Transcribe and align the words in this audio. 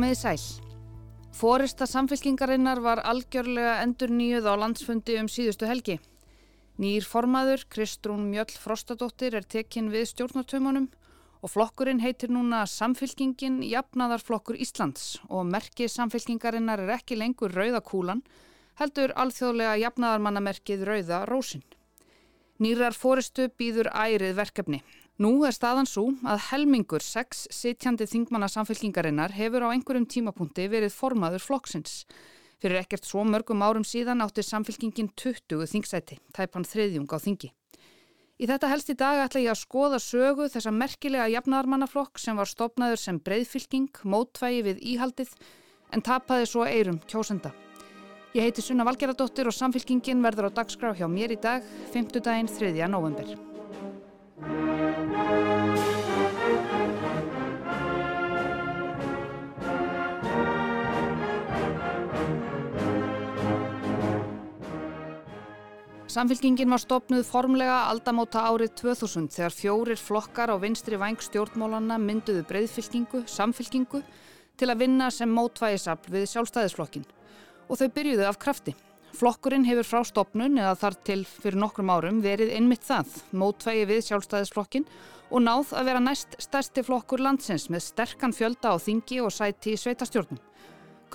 Komiði 0.00 0.16
sæl. 0.16 0.42
Fórista 1.36 1.84
samfélkingarinnar 1.84 2.78
var 2.80 3.02
algjörlega 3.04 3.82
endur 3.82 4.08
nýjuð 4.08 4.46
á 4.48 4.56
landsfundi 4.56 5.18
um 5.20 5.26
síðustu 5.28 5.66
helgi. 5.68 5.98
Nýjir 6.80 7.04
formaður, 7.04 7.66
Kristrún 7.68 8.22
Mjöll 8.30 8.54
Frostadóttir, 8.62 9.36
er 9.36 9.44
tekinn 9.44 9.90
við 9.92 10.06
stjórnartömanum 10.08 10.86
og 11.44 11.52
flokkurinn 11.52 12.00
heitir 12.00 12.32
núna 12.32 12.62
Samfélkingin 12.64 13.60
Jafnaðarflokkur 13.60 14.56
Íslands 14.56 15.18
og 15.28 15.44
merki 15.52 15.84
samfélkingarinnar 15.84 16.80
er 16.86 16.94
ekki 16.96 17.20
lengur 17.20 17.52
Rauðakúlan, 17.52 18.24
heldur 18.80 19.12
alþjóðlega 19.20 19.76
jafnaðarmannamerkið 19.84 20.88
Rauða 20.88 21.26
Rósin. 21.28 21.66
Nýrar 22.56 22.96
fóristu 22.96 23.50
býður 23.52 23.92
ærið 23.92 24.32
verkefni. 24.40 24.80
Nú 25.20 25.42
er 25.44 25.52
staðan 25.52 25.84
svo 25.84 26.06
að 26.24 26.46
helmingur 26.46 27.02
sex 27.04 27.42
sitjandi 27.52 28.06
þingmanna 28.08 28.46
samfélkingarinnar 28.48 29.34
hefur 29.36 29.66
á 29.68 29.72
einhverjum 29.74 30.06
tímapunkti 30.08 30.64
verið 30.72 30.94
formaður 30.96 31.44
flokksins. 31.44 32.06
Fyrir 32.56 32.80
ekkert 32.80 33.04
svo 33.04 33.26
mörgum 33.28 33.60
árum 33.60 33.84
síðan 33.84 34.24
átti 34.24 34.40
samfélkingin 34.40 35.10
20 35.20 35.66
þingsæti, 35.68 36.16
tæpan 36.32 36.64
þriðjung 36.64 37.12
á 37.12 37.20
þingi. 37.20 37.50
Í 38.40 38.48
þetta 38.48 38.70
helst 38.72 38.88
í 38.88 38.96
dag 38.96 39.20
ætla 39.26 39.44
ég 39.44 39.52
að 39.52 39.60
skoða 39.60 40.00
sögu 40.00 40.48
þessa 40.48 40.72
merkilega 40.72 41.28
jafnaðarmannaflokk 41.34 42.16
sem 42.16 42.40
var 42.40 42.48
stopnaður 42.48 43.04
sem 43.04 43.20
breyðfylking, 43.20 43.92
mótvægi 44.00 44.64
við 44.70 44.80
íhaldið 44.94 45.36
en 45.92 46.00
tapaði 46.00 46.48
svo 46.48 46.64
eirum 46.64 47.02
kjósenda. 47.04 47.52
Ég 48.32 48.48
heiti 48.48 48.64
Sunna 48.64 48.88
Valgeradóttir 48.88 49.52
og 49.52 49.58
samfélkingin 49.58 50.24
verður 50.24 50.48
á 50.48 50.56
dagskrá 50.62 50.96
hjá 50.96 51.04
mér 51.12 51.36
í 51.36 51.40
dag, 51.44 51.60
5. 51.92 52.16
daginn 52.24 52.48
3. 52.48 52.72
november. 52.88 53.49
Samfélkingin 66.10 66.72
var 66.72 66.80
stopnuð 66.82 67.20
formlega 67.22 67.74
aldamóta 67.86 68.40
árið 68.50 68.72
2000 68.80 69.28
þegar 69.30 69.52
fjórir 69.54 70.00
flokkar 70.00 70.50
á 70.50 70.58
vinstri 70.58 70.96
vang 70.98 71.20
stjórnmólanna 71.22 72.00
mynduðu 72.02 72.42
breyðfylkingu, 72.48 73.20
samfélkingu, 73.30 74.00
til 74.58 74.68
að 74.72 74.80
vinna 74.80 75.06
sem 75.14 75.30
mótvægisafl 75.30 76.10
við 76.10 76.24
sjálfstæðisflokkin. 76.32 77.04
Og 77.70 77.78
þau 77.78 77.86
byrjuðu 77.94 78.24
af 78.26 78.40
krafti. 78.42 78.74
Flokkurinn 79.14 79.68
hefur 79.68 79.86
frá 79.86 80.02
stopnun 80.08 80.58
eða 80.58 80.72
þar 80.80 80.96
til 81.06 81.20
fyrir 81.30 81.60
nokkrum 81.62 81.92
árum 81.94 82.18
verið 82.24 82.56
einmitt 82.56 82.82
það, 82.88 83.12
mótvægi 83.30 83.84
við 83.92 84.02
sjálfstæðisflokkin 84.08 84.88
og 85.30 85.44
náð 85.46 85.76
að 85.78 85.92
vera 85.92 86.00
næst 86.02 86.34
stærsti 86.42 86.82
flokkur 86.88 87.22
landsins 87.22 87.68
með 87.70 87.84
sterkan 87.86 88.34
fjölda 88.34 88.74
á 88.74 88.82
þingi 88.82 89.20
og 89.22 89.30
sæti 89.30 89.76
í 89.76 89.78
sveitastjórnum. 89.78 90.42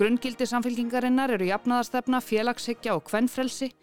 Grungildi 0.00 0.48
samfélkingarinnar 0.48 1.36
eru 1.36 1.50
jafnaðarstefna, 1.52 2.22
félagshyggja 2.24 2.96
og 2.96 3.04
kvennfrelsi 3.10 3.74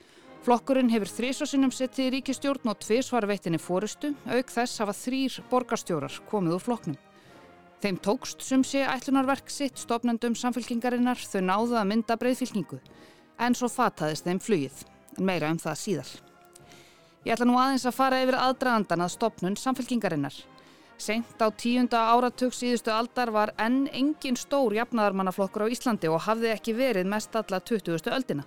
Flokkurinn 0.44 0.90
hefur 0.92 1.08
þrísvarsinnum 1.08 1.72
settið 1.72 2.04
í 2.04 2.12
ríkistjórn 2.18 2.68
og 2.68 2.82
tviðsvar 2.84 3.24
veittinni 3.30 3.56
fórustu, 3.64 4.10
auk 4.28 4.50
þess 4.52 4.82
hafa 4.82 4.92
þrýr 4.98 5.38
borgarstjórar 5.48 6.18
komið 6.28 6.56
úr 6.58 6.64
flokknum. 6.66 6.98
Þeim 7.80 8.00
tókst 8.04 8.44
sum 8.44 8.66
sé 8.68 8.82
ætlunarverk 8.84 9.48
sitt 9.48 9.80
stopnendum 9.80 10.36
samfélkingarinnar 10.36 11.22
þau 11.24 11.40
náðu 11.48 11.78
að 11.80 11.88
mynda 11.94 12.18
breyðfylkingu, 12.20 12.82
en 13.40 13.56
svo 13.56 13.70
fataðist 13.72 14.28
þeim 14.28 14.42
flugið, 14.44 14.82
en 15.16 15.30
meira 15.30 15.52
um 15.54 15.62
það 15.64 15.80
síðar. 15.80 16.12
Ég 17.24 17.38
ætla 17.38 17.48
nú 17.48 17.56
aðeins 17.62 17.88
að 17.88 17.96
fara 18.02 18.20
yfir 18.26 18.36
aðdraðandan 18.36 19.06
að 19.06 19.14
stopnun 19.14 19.56
samfélkingarinnar. 19.62 20.42
Sengt 21.00 21.40
á 21.40 21.48
tíunda 21.56 22.02
áratug 22.12 22.52
síðustu 22.52 22.92
aldar 22.92 23.32
var 23.32 23.54
enn 23.56 23.86
engin 23.96 24.36
stór 24.36 24.76
jafnaðarmannaflokkur 24.76 25.64
á 25.64 25.72
Íslandi 25.72 26.12
og 26.12 26.20
hafði 26.28 26.52
ekki 26.52 26.76
verið 26.76 27.08
mest 27.16 27.40
alla 27.40 27.64
20. 27.64 28.12
öldina. 28.12 28.44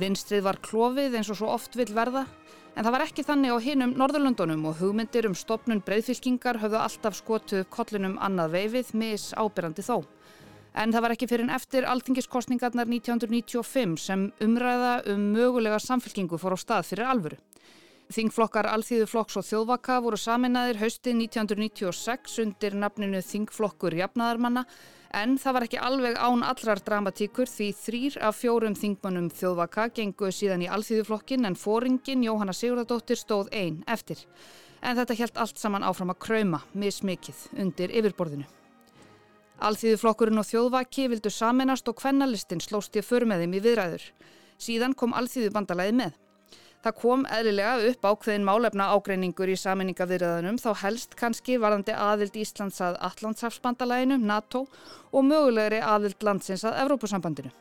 Vinstrið 0.00 0.46
var 0.46 0.56
klófið 0.64 1.18
eins 1.18 1.28
og 1.32 1.36
svo 1.36 1.50
oft 1.52 1.76
vil 1.76 1.90
verða 1.92 2.24
en 2.72 2.86
það 2.86 2.94
var 2.94 3.04
ekki 3.04 3.24
þannig 3.26 3.52
á 3.52 3.58
hinum 3.60 3.92
Norðurlöndunum 4.00 4.64
og 4.70 4.78
hugmyndir 4.80 5.28
um 5.28 5.36
stopnun 5.36 5.82
breyðfylkingar 5.84 6.62
höfðu 6.62 6.80
alltaf 6.80 7.18
skotuð 7.18 7.66
kollinum 7.74 8.16
annað 8.16 8.56
veifið 8.56 8.94
mis 8.96 9.26
ábyrrandi 9.36 9.84
þó. 9.84 9.98
En 10.72 10.94
það 10.94 11.04
var 11.04 11.12
ekki 11.12 11.28
fyrir 11.28 11.44
en 11.44 11.52
eftir 11.52 11.84
alþingiskostningarnar 11.84 12.88
1995 12.88 13.98
sem 14.00 14.30
umræða 14.40 14.94
um 15.12 15.26
mögulega 15.34 15.76
samfylkingu 15.84 16.40
fór 16.40 16.56
á 16.56 16.58
stað 16.62 16.88
fyrir 16.88 17.10
alvöru. 17.12 17.36
Þingflokkar 18.12 18.68
Alþýðu 18.68 19.06
flokks 19.08 19.38
og 19.40 19.44
þjóðvaka 19.48 20.00
voru 20.04 20.18
saminnaðir 20.20 20.80
haustið 20.82 21.20
1996 21.20 22.40
undir 22.42 22.74
nafninu 22.76 23.20
Þingflokkur 23.24 23.96
jafnaðarmanna 24.00 24.64
En 25.12 25.34
það 25.36 25.52
var 25.54 25.64
ekki 25.66 25.80
alveg 25.84 26.14
án 26.16 26.40
allrar 26.48 26.80
dramatíkur 26.80 27.50
því 27.50 27.66
þrýr 27.76 28.14
af 28.24 28.38
fjórum 28.40 28.72
þingmannum 28.72 29.26
þjóðvaka 29.36 29.90
genguð 29.98 30.32
síðan 30.32 30.64
í 30.64 30.70
alþýðuflokkin 30.72 31.44
en 31.44 31.58
fóringin 31.60 32.24
Jóhanna 32.24 32.54
Sigurðardóttir 32.56 33.20
stóð 33.20 33.50
einn 33.52 33.82
eftir. 33.84 34.22
En 34.80 34.96
þetta 34.96 35.18
helt 35.18 35.36
allt 35.44 35.60
saman 35.60 35.84
áfram 35.84 36.14
að 36.14 36.22
krauma 36.24 36.62
mismikið 36.72 37.44
undir 37.60 37.92
yfirborðinu. 37.92 38.48
Alþýðuflokkurinn 39.62 40.40
og 40.40 40.48
þjóðvaki 40.48 41.04
vildu 41.12 41.30
saminast 41.30 41.92
og 41.92 42.00
kvennalistinn 42.00 42.64
slóst 42.64 42.96
ég 42.96 43.04
för 43.04 43.28
með 43.28 43.44
þeim 43.44 43.58
í 43.60 43.62
viðræður. 43.68 44.08
Síðan 44.56 44.96
kom 44.96 45.12
alþýðubandalagi 45.12 45.92
með. 46.00 46.16
Það 46.82 46.94
kom 46.98 47.20
eðlilega 47.30 47.74
upp 47.92 48.06
ákveðin 48.10 48.46
málefna 48.46 48.88
ágreiningur 48.90 49.50
í 49.52 49.54
saminningavirðanum 49.60 50.56
þá 50.58 50.70
helst 50.80 51.12
kannski 51.14 51.54
varðandi 51.62 51.94
aðild 51.94 52.34
Íslands 52.42 52.80
að 52.82 52.98
Allandshafsbandalæginu, 53.06 54.16
NATO 54.18 54.64
og 55.12 55.28
mögulegri 55.28 55.78
aðild 55.78 56.26
landsins 56.26 56.64
að 56.66 56.80
Evrópusambandinu. 56.82 57.52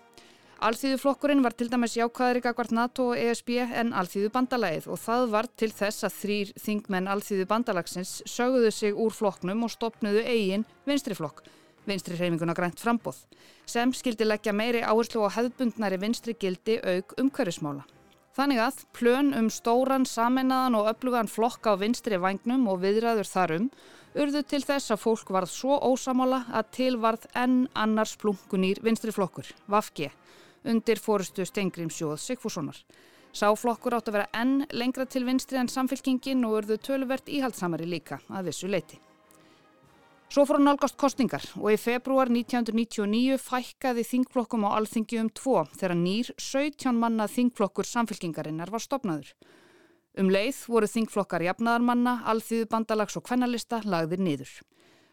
Alþýðuflokkurinn 0.61 1.45
var 1.45 1.53
til 1.57 1.69
dæmis 1.69 1.99
jákvæðri 1.99 2.41
gagvart 2.47 2.73
NATO 2.73 3.11
og 3.11 3.21
ESB 3.21 3.53
en 3.61 3.93
Alþýðubandalægið 4.01 4.89
og 4.89 5.01
það 5.05 5.29
var 5.37 5.51
til 5.57 5.71
þess 5.73 6.09
að 6.09 6.17
þrýr 6.17 6.57
þingmenn 6.65 7.13
Alþýðubandalagsins 7.13 8.17
söguðu 8.25 8.73
sig 8.73 8.97
úr 8.97 9.13
flokknum 9.13 9.65
og 9.65 9.73
stopnuðu 9.73 10.25
eigin 10.25 10.65
vinstriflokk, 10.89 11.45
vinstri 11.85 12.17
hreyfinguna 12.17 12.57
grænt 12.57 12.81
frambóð, 12.81 13.21
sem 13.69 13.93
skildi 13.93 14.25
leggja 14.25 14.53
meiri 14.53 14.81
áherslu 14.81 15.25
á 15.25 15.33
hefðbundnari 15.37 16.01
vinstri 16.01 16.37
gildi 16.37 16.81
auk 16.81 17.17
umhverfismála. 17.21 17.85
Þannig 18.31 18.61
að 18.63 18.83
plön 18.95 19.33
um 19.35 19.49
stóran, 19.51 20.05
saminnaðan 20.07 20.77
og 20.79 20.87
öflugan 20.93 21.27
flokka 21.27 21.73
á 21.75 21.81
vinstri 21.81 22.15
vagnum 22.15 22.63
og 22.71 22.79
viðræður 22.79 23.27
þarum 23.27 23.67
urðu 24.15 24.41
til 24.47 24.61
þess 24.63 24.93
að 24.95 25.01
fólk 25.03 25.33
varð 25.35 25.51
svo 25.51 25.75
ósamála 25.83 26.45
að 26.47 26.71
til 26.77 26.95
varð 27.03 27.27
enn 27.35 27.65
annars 27.75 28.15
plunkunýr 28.23 28.79
vinstri 28.83 29.11
flokkur, 29.11 29.51
Vafge, 29.67 30.13
undir 30.63 31.03
fórustu 31.03 31.43
Stengrimsjóð 31.47 32.17
Sigfússonar. 32.23 32.79
Sáflokkur 33.35 33.99
átt 33.99 34.07
að 34.11 34.21
vera 34.21 34.31
enn 34.35 34.65
lengra 34.71 35.05
til 35.07 35.27
vinstri 35.27 35.59
en 35.59 35.71
samfélkingin 35.71 36.47
og 36.47 36.61
urðu 36.61 36.79
töluvert 36.87 37.27
íhaldsamari 37.27 37.87
líka 37.87 38.23
að 38.31 38.51
vissu 38.51 38.71
leiti. 38.71 38.99
Svo 40.31 40.45
fór 40.47 40.61
nálgast 40.63 40.95
kostningar 40.95 41.43
og 41.59 41.73
í 41.73 41.75
februar 41.75 42.29
1999 42.31 43.35
fækkaði 43.43 44.05
þingflokkum 44.07 44.63
á 44.63 44.77
alþingi 44.77 45.17
um 45.19 45.27
tvo 45.27 45.65
þegar 45.73 45.93
nýr 45.99 46.29
17 46.39 46.95
manna 46.95 47.25
þingflokkur 47.27 47.89
samfélkingarinnar 47.89 48.71
var 48.71 48.79
stopnaður. 48.79 49.33
Um 50.15 50.31
leið 50.31 50.61
voru 50.71 50.87
þingflokkar 50.87 51.43
jafnaðarmanna, 51.49 52.21
alþýðu 52.31 52.69
bandalags 52.71 53.19
og 53.19 53.25
kvennalista 53.27 53.81
lagðir 53.83 54.23
niður. 54.23 54.55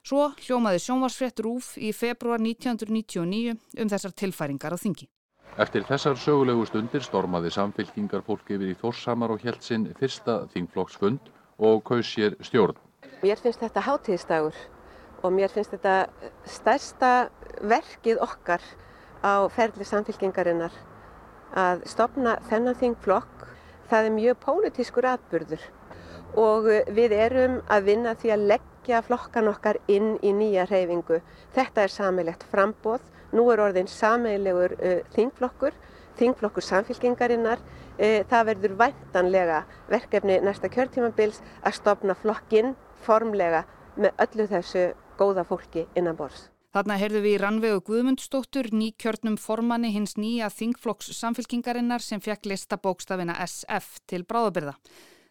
Svo 0.07 0.29
hljómaði 0.39 0.85
sjónvarsfrétt 0.87 1.43
rúf 1.43 1.73
í 1.83 1.91
februar 1.91 2.39
1999 2.39 3.59
um 3.59 3.91
þessar 3.91 4.15
tilfæringar 4.23 4.71
á 4.71 4.79
þingi. 4.79 5.11
Eftir 5.59 5.83
þessar 5.91 6.15
sögulegu 6.15 6.63
stundir 6.71 7.03
stormaði 7.03 7.51
samfélkingar 7.59 8.23
fólk 8.23 8.55
yfir 8.55 8.71
í 8.71 8.79
Þórshamar 8.79 9.35
og 9.35 9.43
Hjeltsin 9.43 9.91
fyrsta 9.99 10.45
þingflokksfund 10.55 11.35
og 11.59 11.83
kaus 11.83 12.07
sér 12.07 12.39
stjórn. 12.39 12.79
Mér 13.19 13.41
finnst 13.43 13.67
þetta 13.67 13.83
hátíðstagur 13.83 14.55
og 15.23 15.33
mér 15.35 15.51
finnst 15.53 15.75
þetta 15.75 16.09
stærsta 16.47 17.13
verkið 17.67 18.21
okkar 18.23 18.63
á 19.25 19.51
ferli 19.51 19.87
samfélkingarinnar 19.87 20.75
að 21.59 21.83
stopna 21.89 22.37
þennan 22.51 22.79
þingflokk. 22.79 23.47
Það 23.89 24.07
er 24.07 24.15
mjög 24.15 24.41
pólitískur 24.45 25.07
atbyrður 25.09 25.63
og 26.39 26.67
við 26.93 27.15
erum 27.17 27.61
að 27.73 27.87
vinna 27.89 28.13
því 28.21 28.33
að 28.35 28.47
leggja 28.53 29.01
flokkan 29.07 29.49
okkar 29.49 29.79
inn 29.89 30.17
í 30.23 30.33
nýja 30.37 30.67
hreyfingu. 30.69 31.23
Þetta 31.57 31.87
er 31.87 31.95
sammeilegt 31.95 32.45
frambóð, 32.53 33.01
nú 33.33 33.49
er 33.53 33.63
orðin 33.65 33.89
sameilegur 33.89 34.77
uh, 34.77 35.01
þingflokkur, 35.17 35.73
þingflokkur 36.21 36.67
samfélkingarinnar. 36.69 37.65
Uh, 37.99 38.21
það 38.29 38.53
verður 38.53 38.77
væntanlega 38.85 39.65
verkefni 39.89 40.39
næsta 40.45 40.69
kjörtímabils 40.71 41.41
að 41.65 41.81
stopna 41.81 42.17
flokkinn 42.21 42.77
formlega 43.03 43.65
með 43.97 44.25
öllu 44.27 44.49
þessu 44.53 44.89
góða 45.19 45.45
fólki 45.49 45.87
innan 45.99 46.17
bors. 46.17 46.47
Þarna 46.77 46.99
heyrðu 47.01 47.21
við 47.25 47.35
í 47.35 47.39
Rannvegu 47.41 47.79
Guðmundsdóttur, 47.87 48.67
nýkjörnum 48.77 49.39
formanni 49.41 49.89
hins 49.95 50.19
nýja 50.21 50.51
þingflokks 50.53 51.09
samfélkingarinnar 51.17 52.05
sem 52.05 52.21
fekk 52.21 52.51
lista 52.51 52.77
bókstafina 52.77 53.39
SF 53.47 54.03
til 54.07 54.27
bráðabyrða. 54.29 54.75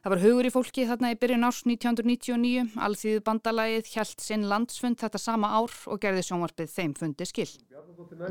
Það 0.08 0.14
var 0.14 0.22
hugur 0.24 0.48
í 0.48 0.52
fólki 0.54 0.84
þarna 0.88 1.10
í 1.12 1.18
byrjun 1.20 1.46
árs 1.48 1.60
1999. 1.68 2.62
Alþýðu 2.80 3.22
bandalagið 3.28 3.90
hjælt 3.92 4.24
sinn 4.24 4.46
landsfund 4.50 5.02
þetta 5.02 5.20
sama 5.22 5.50
ár 5.58 5.74
og 5.92 6.02
gerði 6.02 6.24
sjónvarpið 6.24 6.74
þeim 6.74 6.94
fundi 6.98 7.28
skil. 7.28 7.50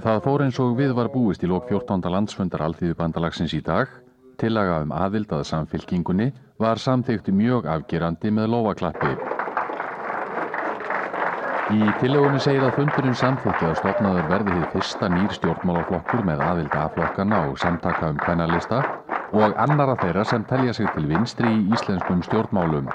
Það 0.03 0.23
fór 0.25 0.47
eins 0.47 0.61
og 0.62 0.76
við 0.79 0.94
var 0.97 1.12
búist 1.12 1.44
í 1.44 1.50
lók 1.50 1.69
14. 1.69 2.11
landsfundar 2.11 2.64
Alþýðu 2.67 2.97
bandalagsins 2.97 3.55
í 3.55 3.62
dag. 3.67 3.93
Tillaga 4.41 4.82
um 4.87 4.94
aðvildað 4.97 5.47
samfylkingunni 5.53 6.31
var 6.61 6.81
samþygti 6.81 7.35
mjög 7.37 7.69
afgerandi 7.76 8.32
með 8.32 8.55
lofaklappi. 8.56 9.12
Í 11.67 11.79
tillegunni 11.99 12.39
segir 12.43 12.63
að 12.63 12.77
fundurinn 12.77 13.17
samþykja 13.19 13.71
að 13.73 13.79
stofnaður 13.81 14.27
verði 14.31 14.53
því 14.57 14.61
fyrsta 14.75 15.09
nýr 15.15 15.33
stjórnmálaflokkur 15.35 16.23
með 16.29 16.43
aðvild 16.49 16.77
afflokkana 16.83 17.41
og 17.49 17.57
samtaka 17.59 18.11
um 18.15 18.21
kvennalista 18.23 18.85
og 19.41 19.57
annara 19.65 19.97
þeirra 20.03 20.23
sem 20.31 20.45
telja 20.53 20.75
sig 20.79 20.93
til 20.95 21.09
vinstri 21.11 21.51
í 21.57 21.65
íslenskum 21.75 22.23
stjórnmálum. 22.23 22.93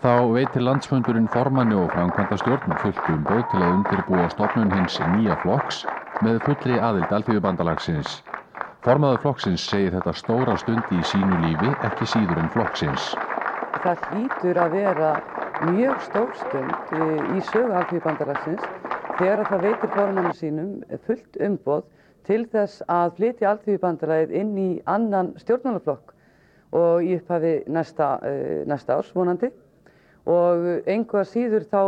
Þá 0.00 0.12
veitir 0.38 0.64
landsfundurinn 0.64 1.28
formanni 1.28 1.76
og 1.76 1.92
framkvæmda 1.92 2.38
stjórn 2.40 2.78
fulltum 2.80 3.26
bóð 3.28 3.44
til 3.52 3.60
að 3.66 3.76
undirbúa 3.76 4.30
stofnun 4.32 4.72
hins 4.72 4.96
nýja 5.04 5.36
flokks 5.44 5.82
með 6.24 6.40
fullri 6.48 6.78
aðild 6.80 7.12
alþjóðubandalagsins. 7.18 8.22
Formaður 8.88 9.20
flokksins 9.26 9.68
segir 9.68 9.92
þetta 9.98 10.16
stóra 10.16 10.56
stundi 10.56 11.02
í 11.02 11.04
sínu 11.12 11.36
lífi 11.44 11.74
ekki 11.90 12.08
síður 12.08 12.40
en 12.40 12.48
flokksins. 12.56 13.18
Það 13.84 14.06
hlýtur 14.08 14.58
að 14.64 14.72
vera 14.80 15.10
mjög 15.66 16.02
stórstund 16.06 16.92
í 17.34 17.40
sögu 17.50 17.72
alþjóðbandalagsins 17.74 18.62
þegar 19.18 19.40
það 19.48 19.64
veitir 19.66 19.90
formannu 19.94 20.34
sínum 20.38 20.74
fullt 21.06 21.38
umboð 21.42 21.86
til 22.28 22.44
þess 22.52 22.84
að 22.92 23.16
flytja 23.16 23.48
alþjóðbandalagið 23.52 24.34
inn 24.38 24.52
í 24.60 24.68
annan 24.86 25.32
stjórnmálaflokk 25.40 26.14
og 26.78 27.02
í 27.02 27.16
upphafi 27.16 27.54
næsta, 27.72 28.12
uh, 28.22 28.62
næsta 28.68 28.98
árs 29.00 29.10
vonandi 29.16 29.50
og 30.28 30.68
einhvað 30.86 31.26
síður 31.32 31.66
þá 31.72 31.82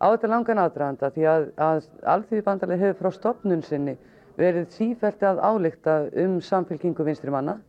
á 0.00 0.06
þetta 0.08 0.32
langan 0.32 0.62
aðdraðanda 0.64 1.12
því 1.14 1.28
að, 1.30 1.48
að 1.60 1.88
alþjóðbandalagið 2.16 2.86
hefur 2.88 3.00
frá 3.02 3.18
stopnun 3.20 3.64
sinni 3.66 3.96
verið 4.40 4.70
sífælt 4.74 5.22
að 5.22 5.42
álíkta 5.44 5.98
um 6.24 6.40
samfélkingu 6.42 7.06
vinstri 7.06 7.30
manna 7.30 7.60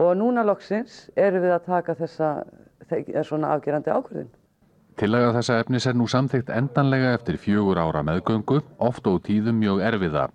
og 0.00 0.14
núna 0.16 0.46
loksins 0.46 1.08
erum 1.18 1.44
við 1.44 1.58
að 1.58 1.66
taka 1.68 1.98
þessa 1.98 2.34
svona 3.26 3.52
afgerandi 3.54 3.92
ákvörðin. 3.92 4.30
Tillaga 5.00 5.30
þessa 5.32 5.54
efnis 5.62 5.86
er 5.88 5.94
nú 5.96 6.04
samþygt 6.12 6.50
endanlega 6.52 7.14
eftir 7.16 7.38
fjögur 7.40 7.78
ára 7.80 8.02
meðgöngu, 8.04 8.58
oft 8.84 9.06
og 9.08 9.22
tíðum 9.24 9.56
mjög 9.56 9.78
erfiða. 9.88 10.26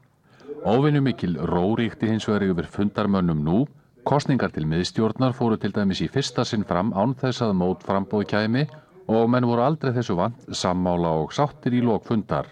Óvinnu 0.65 1.03
mikil 1.05 1.35
róríkti 1.37 2.07
hins 2.09 2.25
vegar 2.25 2.47
yfir 2.47 2.65
fundarmönnum 2.73 3.43
nú, 3.45 3.59
kostningar 4.09 4.49
til 4.55 4.65
miðstjórnar 4.65 5.35
fóru 5.37 5.59
til 5.61 5.69
dæmis 5.75 6.01
í 6.01 6.07
fyrsta 6.09 6.41
sinn 6.49 6.65
fram 6.65 6.89
án 6.97 7.13
þess 7.13 7.43
að 7.45 7.53
mót 7.59 7.85
frambóð 7.85 8.25
kæmi 8.31 8.63
og 9.05 9.29
menn 9.29 9.45
voru 9.45 9.61
aldrei 9.61 9.91
þessu 9.93 10.17
vant 10.17 10.47
sammála 10.49 11.11
og 11.21 11.35
sáttir 11.37 11.75
í 11.77 11.83
lok 11.85 12.07
fundar. 12.09 12.49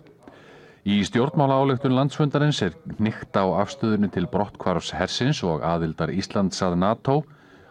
Í 0.85 0.99
stjórnmála 1.07 1.57
álegtun 1.63 1.95
landsfundarins 1.97 2.61
er 2.61 2.77
nýtt 2.99 3.33
á 3.33 3.45
afstöðunni 3.63 4.11
til 4.13 4.29
brottkvarfs 4.29 4.93
hersins 4.99 5.41
og 5.41 5.65
aðildar 5.65 6.13
Íslands 6.13 6.61
að 6.61 6.77
NATO 6.77 7.23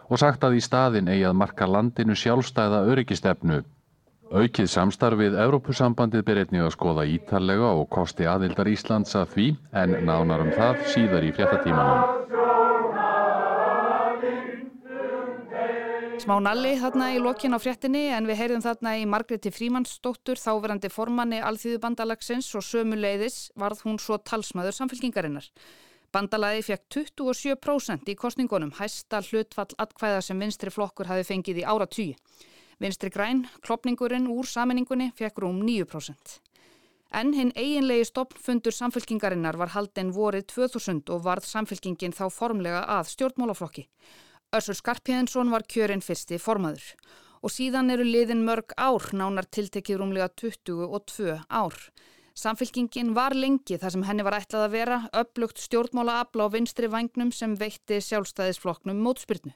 og 0.09 0.19
sagt 0.19 0.43
að 0.43 0.59
í 0.59 0.65
staðin 0.67 1.07
eigi 1.07 1.23
að 1.31 1.39
marka 1.39 1.69
landinu 1.69 2.17
sjálfstæða 2.19 2.83
öryggistefnu. 2.91 3.61
Aukið 4.31 4.69
samstarfið 4.71 5.35
Evrópusambandið 5.43 6.23
ber 6.25 6.39
einnig 6.43 6.63
að 6.63 6.71
skoða 6.77 7.03
ítarlega 7.11 7.73
og 7.75 7.89
kosti 7.91 8.27
aðildar 8.29 8.69
Íslands 8.71 9.15
að 9.19 9.33
því 9.35 9.47
en 9.81 9.95
nánar 10.07 10.45
um 10.45 10.51
það 10.55 10.85
síðar 10.93 11.27
í 11.27 11.31
fréttatímanum. 11.35 12.21
Smá 16.23 16.37
nalli 16.39 16.77
þarna 16.79 17.09
í 17.11 17.19
lokin 17.19 17.51
á 17.51 17.59
fréttinni 17.59 18.05
en 18.15 18.29
við 18.29 18.39
heyrðum 18.39 18.63
þarna 18.63 18.93
í 19.01 19.03
Margreti 19.11 19.51
Frímannsdóttur 19.51 20.39
þáverandi 20.39 20.87
formanni 20.93 21.41
Alþýðubandalagsins 21.43 22.47
og 22.55 22.63
sömu 22.63 22.95
leiðis 22.95 23.49
varð 23.59 23.83
hún 23.83 23.99
svo 23.99 24.21
talsmaður 24.23 24.77
samfélkingarinnar. 24.77 25.49
Bandalagi 26.15 26.63
fekk 26.69 26.87
27% 26.95 28.13
í 28.13 28.15
kostningunum 28.15 28.71
hæsta 28.77 29.19
hlutfall 29.25 29.75
atkvæða 29.81 30.21
sem 30.23 30.39
vinstri 30.39 30.71
flokkur 30.71 31.11
hafi 31.11 31.27
fengið 31.27 31.63
í 31.63 31.67
ára 31.67 31.89
tíu. 31.91 32.15
Vinstri 32.83 33.07
græn, 33.07 33.45
klopningurinn 33.63 34.25
úr 34.27 34.43
saminningunni 34.43 35.13
fekk 35.15 35.37
rúm 35.39 35.61
9%. 35.63 36.33
En 37.15 37.29
hinn 37.31 37.53
eiginlegi 37.55 38.09
stopnfundur 38.09 38.75
samfélkingarinnar 38.75 39.55
var 39.61 39.71
haldinn 39.71 40.11
vorið 40.11 40.49
2000 40.51 41.11
og 41.15 41.21
varð 41.23 41.47
samfélkingin 41.47 42.15
þá 42.17 42.25
formlega 42.33 42.81
að 42.97 43.13
stjórnmálaflokki. 43.13 43.85
Össur 44.57 44.75
Skarpjæðinsson 44.75 45.53
var 45.53 45.63
kjörinn 45.63 46.03
fyrsti 46.03 46.41
formaður 46.41 46.89
og 47.43 47.53
síðan 47.55 47.93
eru 47.93 48.03
liðin 48.03 48.43
mörg 48.43 48.75
ár 48.75 49.07
nánar 49.15 49.47
tiltekið 49.47 50.01
rúmlega 50.01 50.27
22 50.43 51.39
ár. 51.47 51.79
Samfélkingin 52.35 53.15
var 53.15 53.35
lengi 53.37 53.79
þar 53.79 53.95
sem 53.95 54.07
henni 54.09 54.27
var 54.27 54.41
ætlað 54.41 54.67
að 54.67 54.75
vera 54.75 54.99
upplugt 55.23 55.63
stjórnmála 55.63 56.19
afla 56.25 56.49
á 56.49 56.53
vinstri 56.53 56.91
vagnum 56.91 57.31
sem 57.31 57.55
veitti 57.55 58.03
sjálfstæðisflokknum 58.03 58.99
mótspyrnu. 59.05 59.55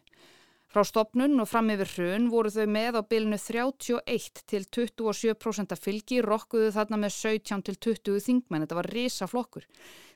Frá 0.68 0.84
stopnun 0.84 1.40
og 1.40 1.48
fram 1.48 1.70
yfir 1.72 1.88
hrun 1.94 2.26
voru 2.28 2.50
þau 2.52 2.66
með 2.68 2.98
á 3.00 3.02
bilinu 3.08 3.38
31 3.40 4.42
til 4.52 4.66
27% 4.68 5.78
fylgi, 5.80 6.18
rokkuðu 6.26 6.74
þarna 6.76 7.00
með 7.06 7.14
17 7.16 7.64
til 7.70 7.78
20 7.88 8.26
þingmenn, 8.26 8.66
þetta 8.66 8.80
var 8.82 8.90
risa 8.92 9.30
flokkur. 9.32 9.64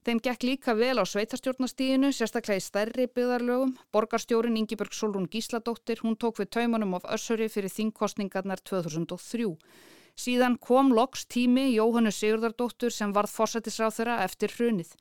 Þeim 0.04 0.20
gekk 0.26 0.44
líka 0.50 0.76
vel 0.76 0.98
á 1.00 1.08
sveitarstjórnastíðinu, 1.08 2.12
sérstaklega 2.12 2.60
í 2.60 2.66
stærri 2.66 3.08
byggðarlögum. 3.08 3.78
Borgarstjórin 3.96 4.60
Ingiberg 4.60 4.92
Solrún 4.98 5.32
Gísladóttir, 5.32 6.04
hún 6.04 6.20
tók 6.20 6.44
við 6.44 6.52
taumanum 6.58 7.00
af 7.00 7.08
össuri 7.16 7.48
fyrir 7.48 7.72
þingkostningarnar 7.72 8.60
2003. 8.68 9.56
Síðan 10.20 10.60
kom 10.60 10.92
loks 10.92 11.24
tími 11.32 11.70
Jóhannu 11.78 12.12
Sigurdardóttur 12.12 12.92
sem 12.92 13.16
varð 13.16 13.32
fórsættisráð 13.38 14.02
þeirra 14.02 14.20
eftir 14.28 14.52
hrunið 14.58 14.92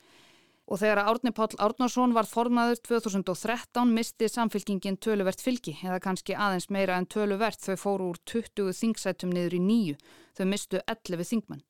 og 0.70 0.78
þegar 0.78 1.02
Árni 1.10 1.32
Páll 1.34 1.56
Árnarsson 1.58 2.12
var 2.14 2.28
formaður 2.30 2.78
2013 2.86 3.90
misti 3.90 4.28
samfylkingin 4.30 5.00
töluvert 5.02 5.42
fylgi 5.42 5.74
eða 5.82 5.98
kannski 6.04 6.36
aðeins 6.38 6.68
meira 6.70 6.98
en 6.98 7.08
töluvert 7.10 7.58
þau 7.58 7.74
fóru 7.80 8.10
úr 8.12 8.20
20 8.30 8.70
þingsætum 8.78 9.32
niður 9.34 9.56
í 9.58 9.60
nýju, 9.64 9.96
þau 10.38 10.46
mistu 10.46 10.82
11 10.86 11.26
þingmenn. 11.32 11.64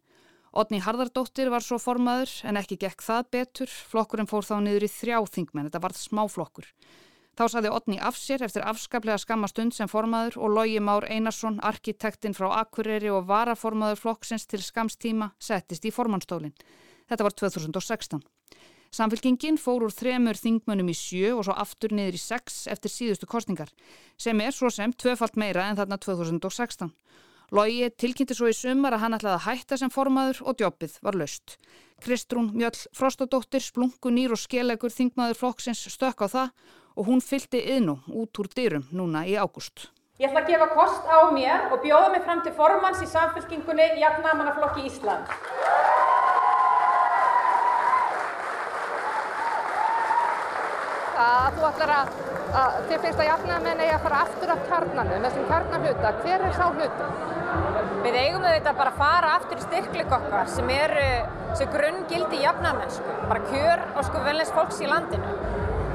Otni 0.51 0.81
Harðardóttir 0.83 1.49
var 1.49 1.65
svo 1.65 1.79
formaður 1.81 2.33
en 2.45 2.59
ekki 2.61 2.77
gekk 2.83 3.05
það 3.07 3.29
betur, 3.37 3.71
flokkurinn 3.71 4.29
fór 4.29 4.45
þá 4.45 4.57
niður 4.67 4.85
í 4.85 4.91
þrjá 4.93 5.21
þingmenn, 5.37 5.71
þetta 5.71 5.83
varð 5.85 6.01
smáflokkur. 6.03 6.67
Þá 7.39 7.45
saði 7.55 7.71
Otni 7.73 7.97
af 8.03 8.19
sér 8.19 8.43
eftir 8.45 8.67
afskaplega 8.67 9.17
skamma 9.23 9.49
stund 9.49 9.73
sem 9.73 9.89
formaður 9.89 10.41
og 10.43 10.53
Lógi 10.59 10.83
Már 10.83 11.07
Einarsson, 11.09 11.61
arkitektinn 11.65 12.35
frá 12.37 12.51
Akureyri 12.59 13.09
og 13.15 13.31
varaformaður 13.31 14.03
flokksins 14.03 14.45
til 14.51 14.61
skamstíma, 14.61 15.31
settist 15.41 15.87
í 15.89 15.95
formannstólinn. 15.95 16.53
Þetta 17.09 17.25
var 17.25 17.39
2016. 17.39 18.21
Samfélkingin 18.91 19.55
fór 19.55 19.85
úr 19.87 19.93
þremur 19.95 20.35
þingmönnum 20.35 20.89
í 20.91 20.95
sjö 20.99 21.29
og 21.37 21.45
svo 21.47 21.55
aftur 21.63 21.93
niður 21.95 22.17
í 22.19 22.21
sex 22.21 22.65
eftir 22.73 22.91
síðustu 22.91 23.29
kostningar, 23.31 23.71
sem 24.19 24.41
er 24.43 24.51
svo 24.51 24.67
sem 24.75 24.91
tvöfalt 24.91 25.39
meira 25.39 25.69
en 25.71 25.79
þarna 25.79 25.99
2016. 26.03 26.91
Lógi 27.55 27.87
tilkynnti 28.03 28.35
svo 28.35 28.51
í 28.51 28.55
sumar 28.55 28.97
að 28.97 29.05
hann 29.05 29.15
ætlaði 29.15 29.37
að 29.37 29.47
hætta 29.47 29.79
sem 29.79 29.95
formaður 29.95 30.43
og 30.43 30.59
djópið 30.59 30.99
var 31.07 31.19
löst. 31.23 31.55
Kristrún 32.03 32.51
Mjöll 32.51 32.83
Frostadóttir, 32.97 33.63
splungu 33.63 34.11
nýr 34.11 34.35
og 34.35 34.43
skelegur 34.43 34.91
þingmaður 34.95 35.39
flokksins 35.39 35.87
stökk 35.95 36.27
á 36.27 36.29
það 36.35 36.53
og 36.99 37.11
hún 37.11 37.23
fylgdi 37.23 37.63
yðnú 37.77 38.01
út 38.11 38.43
úr 38.43 38.51
dyrum 38.55 38.91
núna 38.91 39.23
í 39.23 39.39
ágúst. 39.39 39.87
Ég 40.19 40.31
ætla 40.31 40.43
að 40.43 40.51
gefa 40.51 40.71
kost 40.75 41.07
á 41.07 41.31
mér 41.31 41.71
og 41.71 41.79
bjóða 41.87 42.11
mig 42.11 42.27
fram 42.27 42.43
til 42.43 42.55
formans 42.59 43.03
í 43.03 43.07
samfélkingunni 43.09 43.87
Jafnamannaflokki 44.03 44.91
Ísland. 44.91 45.31
Að 51.25 51.59
þú 51.59 51.67
ætlar 51.71 51.93
að, 51.97 52.15
að 52.61 52.79
þér 52.89 53.03
finnst 53.05 53.23
að 53.23 53.29
jafnamenn 53.31 53.83
eigi 53.85 53.97
að 53.97 54.07
fara 54.07 54.23
aftur 54.27 54.55
af 54.55 54.63
kjarnanum, 54.69 55.27
þessum 55.27 55.51
kjarnarhluta. 55.51 56.15
Hver 56.25 56.47
er 56.47 56.57
sá 56.57 56.65
hluta? 56.69 57.11
Við 58.01 58.17
eigum 58.17 58.47
auðvitað 58.47 58.79
bara 58.81 58.93
að 58.95 59.01
fara 59.01 59.35
aftur 59.37 59.61
í 59.61 59.67
styrkleik 59.67 60.15
okkar 60.17 60.49
sem 60.49 60.71
eru 60.73 61.09
sem 61.59 61.71
grunn 61.73 62.05
gildi 62.11 62.41
jafnamennsku, 62.45 63.17
bara 63.29 63.43
kjör 63.51 63.85
og 63.95 64.07
sko 64.07 64.23
velins 64.25 64.53
fólks 64.55 64.81
í 64.81 64.89
landinu. 64.91 65.35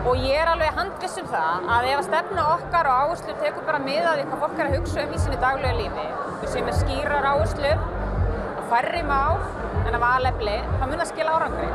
Og 0.06 0.22
ég 0.22 0.38
er 0.38 0.52
alveg 0.52 0.76
handvissum 0.78 1.30
það 1.32 1.70
að 1.76 1.88
ef 1.90 2.02
að 2.02 2.08
stefna 2.12 2.48
okkar 2.54 2.90
og 2.92 3.06
áherslu 3.06 3.38
tekur 3.42 3.66
bara 3.66 3.82
miðað 3.82 4.22
í 4.22 4.28
hvað 4.30 4.44
fólk 4.44 4.60
er 4.60 4.70
að 4.70 4.78
hugsa 4.78 5.06
um 5.08 5.16
í 5.18 5.22
sinni 5.24 5.42
daglega 5.42 5.80
lífi, 5.80 6.08
við 6.44 6.54
séum 6.54 6.70
með 6.70 6.82
skýrar 6.84 7.30
áherslu 7.32 7.76
og 7.76 8.66
færri 8.70 9.06
mál 9.08 9.40
en 9.86 9.96
að 9.96 10.04
valefli, 10.06 10.60
það 10.76 10.92
mun 10.92 11.08
að 11.08 11.16
skila 11.16 11.40
árangri. 11.40 11.72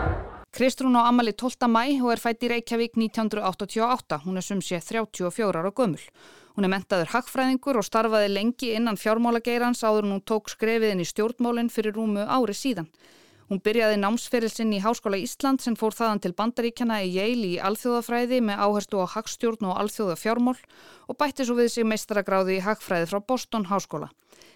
Kristrún 0.50 0.98
á 0.98 1.06
Amali 1.06 1.30
12. 1.32 1.70
mæ 1.70 2.02
og 2.02 2.10
er 2.10 2.18
fætt 2.18 2.42
í 2.42 2.48
Reykjavík 2.50 2.96
1988. 2.98 4.16
Hún 4.26 4.36
er 4.36 4.42
sum 4.42 4.58
sé 4.58 4.80
34 4.82 5.46
ára 5.46 5.70
gömul. 5.70 6.02
Hún 6.56 6.66
er 6.66 6.72
mentaður 6.74 7.12
hagfræðingur 7.14 7.78
og 7.78 7.86
starfaði 7.86 8.32
lengi 8.34 8.72
innan 8.74 8.98
fjármálageirans 8.98 9.84
áður 9.86 10.10
hún 10.10 10.24
tók 10.26 10.50
skrefiðin 10.50 11.04
í 11.04 11.06
stjórnmálinn 11.06 11.70
fyrir 11.70 11.94
rúmu 11.94 12.26
ári 12.26 12.56
síðan. 12.58 12.90
Hún 13.46 13.62
byrjaði 13.62 14.02
námsferilsinn 14.02 14.74
í 14.74 14.82
Háskóla 14.82 15.22
Ísland 15.22 15.62
sem 15.62 15.78
fór 15.78 15.94
þaðan 15.94 16.22
til 16.22 16.34
bandaríkjana 16.34 16.98
í 17.06 17.14
Yale 17.14 17.46
í 17.54 17.62
alþjóðafræði 17.62 18.42
með 18.42 18.62
áherslu 18.66 19.06
á 19.06 19.10
hagstjórn 19.14 19.70
og 19.70 19.78
alþjóðafjármól 19.84 20.58
og 21.06 21.18
bætti 21.18 21.46
svo 21.46 21.56
við 21.62 21.70
sig 21.74 21.86
meistaragráði 21.86 22.58
í 22.58 22.64
hagfræði 22.66 23.06
frá 23.10 23.22
Boston 23.22 23.70
Háskóla. 23.70 24.10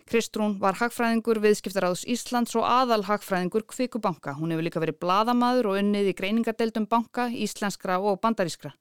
Kristrún 0.05 0.59
var 0.61 0.77
hagfræðingur 0.77 1.41
viðskiptaráðs 1.41 2.05
Íslands 2.13 2.53
og 2.59 2.67
aðal 2.69 3.07
hagfræðingur 3.09 3.65
Kvikubanka. 3.71 4.35
Hún 4.37 4.53
hefur 4.53 4.67
líka 4.67 4.83
verið 4.83 4.99
bladamadur 5.01 5.71
og 5.71 5.79
unnið 5.81 6.11
í 6.11 6.15
greiningadeildum 6.19 6.85
banka, 6.91 7.31
íslenskra 7.33 7.97
og 7.99 8.21
bandarískra. 8.21 8.75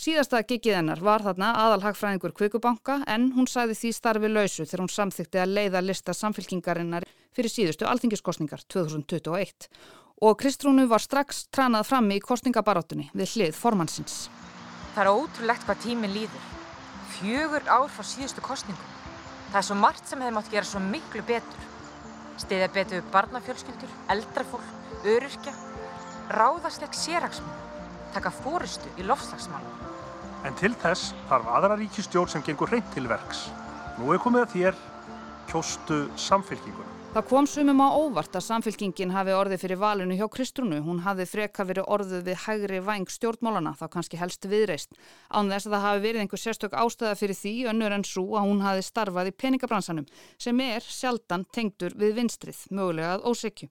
Síðasta 0.00 0.38
gigið 0.46 0.78
hennar 0.78 1.02
var 1.04 1.24
þarna 1.26 1.50
aðal 1.60 1.82
hagfræðingur 1.88 2.32
Kvikubanka 2.38 3.00
en 3.10 3.32
hún 3.34 3.50
sæði 3.50 3.74
því 3.80 3.90
starfi 3.96 4.30
lausu 4.30 4.64
þegar 4.64 4.84
hún 4.84 4.92
samþykti 4.94 5.42
að 5.42 5.56
leiða 5.58 5.82
lista 5.84 6.14
samfélkingarinnar 6.16 7.08
fyrir 7.36 7.52
síðustu 7.52 7.90
alþingiskostningar 7.90 8.62
2021 8.70 9.68
og 10.22 10.38
Kristrúnu 10.40 10.86
var 10.88 11.02
strax 11.02 11.46
tranað 11.50 11.90
fram 11.90 12.08
í 12.14 12.20
kostningabarátunni 12.22 13.10
við 13.12 13.34
hlið 13.34 13.58
formansins. 13.58 14.22
Það 14.94 15.02
er 15.02 15.12
ótrúlegt 15.16 15.66
hvað 15.66 15.84
tíminn 15.84 16.14
líður. 16.14 16.48
Fjögur 17.18 17.68
ár 17.68 17.90
frá 17.90 18.06
síðustu 18.06 18.44
kostningum. 18.44 18.99
Það 19.50 19.58
er 19.58 19.66
svo 19.66 19.76
margt 19.80 20.06
sem 20.06 20.20
hefði 20.22 20.34
mátt 20.36 20.52
gera 20.52 20.68
svo 20.68 20.80
miklu 20.84 21.24
betur. 21.26 21.64
Stiðja 22.38 22.68
betur 22.72 23.08
barnafjölskyldur, 23.10 23.96
eldrafólk, 24.14 24.68
öryrkja, 25.02 25.54
ráðaslegg 26.30 26.94
sérhagsmún, 26.94 27.58
taka 28.14 28.30
fóristu 28.30 28.92
í 28.96 29.08
lofslagsmálum. 29.08 29.88
En 30.46 30.54
til 30.56 30.70
þess 30.78 31.10
þarf 31.28 31.50
aðra 31.56 31.80
ríkistjórn 31.82 32.30
sem 32.30 32.46
gengur 32.46 32.70
reynd 32.70 32.86
til 32.94 33.10
verks. 33.10 33.48
Nú 33.98 34.14
er 34.14 34.22
komið 34.22 34.46
að 34.46 34.54
þér 34.54 34.80
kjóstu 35.50 36.00
samfélkinguna. 36.28 36.99
Það 37.10 37.24
kom 37.26 37.46
sumum 37.50 37.80
á 37.82 37.90
óvart 37.90 38.36
að 38.38 38.44
samfélkingin 38.46 39.10
hafi 39.10 39.32
orðið 39.34 39.62
fyrir 39.64 39.78
valinu 39.80 40.14
hjá 40.14 40.28
Kristrúnu. 40.30 40.76
Hún 40.86 41.00
hafi 41.02 41.24
freka 41.26 41.64
verið 41.66 41.88
orðið 41.90 42.20
við 42.28 42.36
hægri 42.44 42.78
væng 42.86 43.10
stjórnmálana, 43.10 43.72
þá 43.74 43.82
kannski 43.90 44.20
helst 44.20 44.46
viðreist. 44.46 44.94
Án 45.26 45.50
þess 45.50 45.66
að 45.66 45.74
það 45.74 45.82
hafi 45.88 46.04
verið 46.04 46.22
einhver 46.22 46.42
sérstök 46.44 46.76
ástæða 46.78 47.16
fyrir 47.18 47.38
því 47.40 47.54
önnur 47.72 47.96
en 47.96 48.06
svo 48.06 48.28
að 48.38 48.46
hún 48.46 48.62
hafi 48.62 48.86
starfað 48.86 49.32
í 49.32 49.34
peningabransanum, 49.42 50.06
sem 50.38 50.62
er 50.62 50.86
sjaldan 50.86 51.48
tengdur 51.50 51.98
við 51.98 52.14
vinstrið, 52.20 52.62
mögulega 52.70 53.16
að 53.16 53.26
ósekju. 53.26 53.70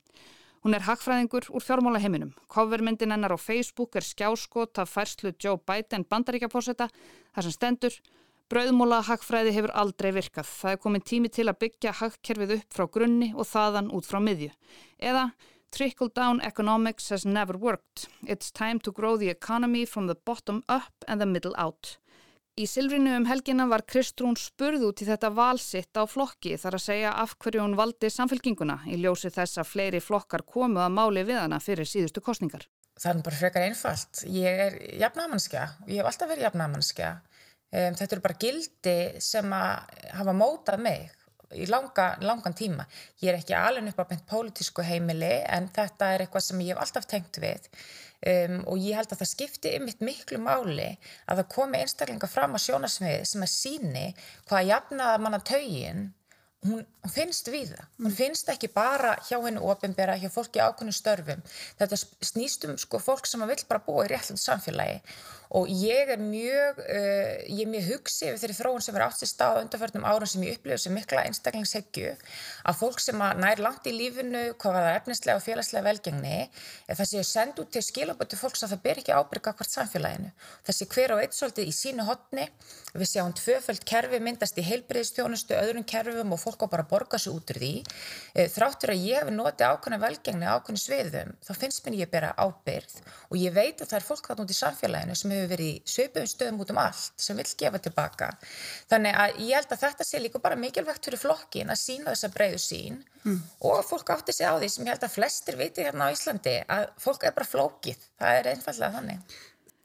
Hún 0.67 0.75
er 0.75 0.83
hagfræðingur 0.83 1.47
úr 1.55 1.63
fjármála 1.63 2.03
heiminum. 2.03 2.35
Covermyndin 2.51 3.15
hennar 3.15 3.31
á 3.31 3.39
Facebook 3.39 3.95
er 3.95 4.03
skjáskot 4.03 4.83
af 4.83 4.91
færslu 4.91 5.31
Joe 5.39 5.55
Biden 5.63 6.03
bandaríkjapóseta, 6.03 6.91
þar 7.31 7.47
sem 7.47 7.55
stendur 7.55 8.01
Brauðmóla 8.49 9.03
hagfræði 9.05 9.53
hefur 9.53 9.71
aldrei 9.77 10.09
virkað. 10.15 10.47
Það 10.49 10.71
er 10.71 10.81
komin 10.81 11.05
tími 11.05 11.29
til 11.29 11.45
að 11.51 11.59
byggja 11.61 11.91
hagkerfið 11.99 12.55
upp 12.55 12.73
frá 12.73 12.87
grunni 12.89 13.29
og 13.35 13.45
þaðan 13.45 13.91
út 13.93 14.09
frá 14.09 14.17
miðju. 14.25 14.49
Eða 14.97 15.29
Trickle 15.69 16.09
down 16.15 16.41
economics 16.41 17.09
has 17.09 17.25
never 17.25 17.55
worked. 17.55 18.07
It's 18.25 18.49
time 18.51 18.79
to 18.79 18.91
grow 18.91 19.17
the 19.17 19.29
economy 19.29 19.85
from 19.85 20.07
the 20.07 20.15
bottom 20.15 20.63
up 20.67 21.05
and 21.07 21.21
the 21.21 21.27
middle 21.27 21.53
out. 21.57 21.99
Í 22.59 22.65
Silvrinu 22.67 23.13
um 23.15 23.27
helgina 23.29 23.69
var 23.69 23.85
Kristrún 23.87 24.33
spurð 24.35 24.81
út 24.89 25.03
í 25.03 25.07
þetta 25.07 25.29
valsitt 25.31 25.95
á 25.95 26.03
flokki 26.09 26.57
þar 26.59 26.75
að 26.75 26.83
segja 26.83 27.13
af 27.21 27.37
hverju 27.39 27.61
hún 27.63 27.77
valdi 27.77 28.09
samfélkinguna 28.11 28.81
í 28.89 28.97
ljósi 28.99 29.29
þess 29.31 29.61
að 29.61 29.69
fleiri 29.69 30.01
flokkar 30.03 30.43
komu 30.43 30.81
að 30.83 30.97
máli 30.97 31.23
við 31.29 31.39
hana 31.39 31.61
fyrir 31.63 31.87
síðustu 31.87 32.25
kostningar. 32.25 32.65
Það 32.99 33.13
er 33.13 33.23
bara 33.29 33.39
frekar 33.39 33.67
einfalt. 33.69 34.23
Ég 34.27 34.63
er 34.65 34.75
jafnamanskja 35.05 35.61
og 35.85 35.93
ég 35.93 36.01
hef 36.01 36.09
alltaf 36.09 36.33
verið 36.33 36.49
jafnamanskja. 36.49 37.13
Um, 37.69 37.93
þetta 37.93 38.15
eru 38.15 38.25
bara 38.25 38.41
gildi 38.41 38.97
sem 39.21 39.53
að 39.53 40.03
hafa 40.17 40.33
mótað 40.33 40.81
mig 40.81 41.09
í 41.53 41.65
langa, 41.69 42.11
langan 42.21 42.53
tíma. 42.57 42.85
Ég 43.21 43.31
er 43.31 43.39
ekki 43.39 43.55
alveg 43.57 43.91
upp 43.91 44.03
á 44.05 44.09
beint 44.09 44.27
pólitísku 44.29 44.85
heimili 44.85 45.39
en 45.49 45.69
þetta 45.73 46.13
er 46.13 46.25
eitthvað 46.25 46.45
sem 46.45 46.61
ég 46.65 46.73
hef 46.73 46.83
alltaf 46.83 47.09
tengt 47.09 47.41
við 47.41 47.69
um, 48.25 48.59
og 48.67 48.81
ég 48.81 48.97
held 48.97 49.13
að 49.13 49.21
það 49.21 49.31
skipti 49.31 49.73
ymitt 49.77 50.03
miklu 50.05 50.39
máli 50.43 50.89
að 51.25 51.41
það 51.41 51.51
komi 51.55 51.81
einstaklinga 51.81 52.29
fram 52.29 52.57
á 52.57 52.59
sjónasmiði 52.61 53.25
sem 53.31 53.45
að 53.45 53.53
síni 53.53 54.05
hvað 54.49 54.69
jafnaða 54.73 55.21
manna 55.23 55.41
taugin 55.45 56.09
hún 56.67 56.83
finnst 57.13 57.47
við 57.47 57.71
það, 57.71 57.83
hún 58.03 58.15
finnst 58.15 58.49
ekki 58.51 58.67
bara 58.73 59.13
hjá 59.29 59.37
hennu 59.39 59.63
ofinbera, 59.71 60.17
hjá 60.19 60.27
fólki 60.33 60.59
ákveðnum 60.59 60.95
störfum, 60.95 61.43
þetta 61.79 61.99
snýst 62.27 62.67
um 62.67 62.75
sko 62.79 62.99
fólk 62.99 63.29
sem 63.29 63.45
vil 63.47 63.61
bara 63.69 63.83
búa 63.85 64.03
í 64.03 64.11
réttlund 64.11 64.41
samfélagi. 64.43 64.99
Og 65.57 65.65
ég 65.65 66.11
er 66.13 66.19
mjög 66.21 66.77
uh, 66.83 67.37
ég 67.49 67.63
er 67.63 67.69
mjög 67.71 67.87
hugsið 67.87 68.35
við 68.35 68.41
þeirri 68.43 68.55
þróun 68.59 68.83
sem 68.85 68.97
er 68.99 69.03
átt 69.07 69.17
sér 69.17 69.29
stað 69.31 69.61
undarförnum 69.63 70.05
árum 70.05 70.29
sem 70.29 70.43
ég 70.45 70.59
upplifið 70.59 70.83
sem 70.83 70.93
mikla 70.93 71.23
einstaklingsheggju 71.25 72.11
að 72.69 72.77
fólk 72.77 73.01
sem 73.01 73.23
að 73.25 73.41
nær 73.41 73.63
langt 73.65 73.89
í 73.89 73.95
lífinu 73.95 74.43
hvað 74.61 74.77
var 74.77 74.85
það 74.85 74.97
efnislega 74.99 75.39
og 75.39 75.45
félagslega 75.47 75.87
velgengni 75.87 76.35
það 76.91 77.09
séu 77.09 77.25
sendt 77.25 77.63
út 77.63 77.73
til 77.73 77.81
skilabötu 77.81 78.37
fólks 78.37 78.61
að 78.67 78.75
það 78.75 78.83
ber 78.83 79.01
ekki 79.01 79.17
ábyrga 79.17 79.55
hvert 79.57 79.73
samfélaginu. 79.73 80.29
Þessi 80.69 80.89
hver 80.93 81.15
og 81.15 81.23
eitt 81.23 81.39
svolítið 81.39 81.73
í 81.73 81.75
sínu 81.79 82.05
hotni 82.05 82.45
við 82.93 83.09
sjáum 83.15 83.33
tvöföld 83.33 83.89
kerfi 83.89 84.21
myndast 84.21 84.61
í 84.61 84.67
heilbriðstjónustu, 84.69 85.57
öðrum 85.57 85.89
kerfum 85.89 86.37
og 86.37 86.43
fólk 86.49 86.65
á 86.65 86.73
bara 86.73 86.85
að 86.85 86.91
borga 86.91 87.21
sig 87.21 87.33
út 87.33 87.53
úr 87.53 87.61
því 87.61 87.73
þráttur 88.55 88.93
að 88.93 89.05
ég 89.05 89.23
hef 89.23 89.31
notið 89.33 89.65
ákveðna 89.69 90.01
velgengni 90.03 90.49
ákveðna 90.49 90.83
sviðum, 90.83 91.33
þá 91.45 91.51
finnst 91.61 91.85
mér 91.85 91.97
ég 92.01 92.11
bera 92.11 92.33
ábyrð 92.37 92.97
og 93.29 93.37
ég 93.39 93.53
veit 93.55 93.81
að 93.81 93.91
það 93.91 93.97
er 93.99 94.07
fólk 94.07 94.29
þarna 94.29 94.45
út 94.45 94.53
í 94.53 94.57
samfélaginu 94.57 95.17
sem 95.19 95.33
hefur 95.35 95.51
verið 95.53 95.69
í 95.69 95.93
söpum 95.93 96.29
stöðum 96.29 96.63
út 96.63 96.73
um 96.73 96.81
allt 96.81 97.23
sem 97.23 97.39
vil 97.39 97.47
gefa 97.59 97.81
tilbaka. 97.83 98.31
Þannig 98.91 99.19
að 99.23 99.41
ég 99.45 99.59
held 99.59 99.75
að 99.75 99.83
þetta 99.85 100.07
sé 100.07 100.21
líka 100.23 100.41
bara 100.43 100.59
mikilvægt 100.59 101.09
fyrir 101.09 101.21
flokkin 101.21 101.73
að 101.73 101.81
sína 101.81 102.13
þessa 102.13 102.31
breyðu 102.33 102.61
sín 102.63 103.01
mm. 103.23 103.39
og 103.69 103.83
fólk 103.87 104.13
átti 104.15 104.35
sig 104.35 104.49
á 104.49 104.55
því 104.57 104.71
sem 104.73 104.87
ég 104.87 104.95
held 104.95 105.05
að 105.07 105.15
flestir 105.15 105.59
viti 105.59 105.85
hérna 105.85 106.09
á 106.09 106.13
Íslandi 106.13 106.55
að 106.65 106.89
fólk 107.01 107.27
er 107.27 107.35
bara 107.35 107.49
flókið. 107.49 108.07
Það 108.19 108.39
er 108.39 108.51
einfallega 108.53 108.97
þannig. 108.97 109.39